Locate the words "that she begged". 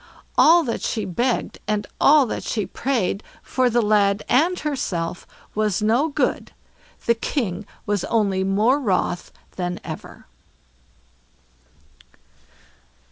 0.63-1.59